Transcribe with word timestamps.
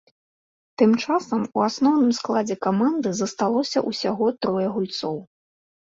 Тым 0.81 0.91
часам 1.03 1.41
у 1.59 1.63
асноўным 1.67 2.09
складзе 2.19 2.57
каманды 2.69 3.09
засталося 3.21 3.79
ўсяго 3.93 4.25
трое 4.47 4.67
гульцоў. 4.79 5.17